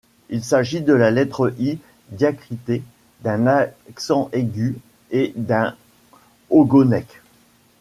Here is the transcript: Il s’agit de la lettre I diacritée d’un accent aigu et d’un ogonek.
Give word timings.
Il 0.31 0.43
s’agit 0.43 0.81
de 0.81 0.93
la 0.93 1.11
lettre 1.11 1.53
I 1.59 1.77
diacritée 2.09 2.81
d’un 3.23 3.45
accent 3.45 4.31
aigu 4.33 4.79
et 5.11 5.31
d’un 5.35 5.75
ogonek. 6.49 7.21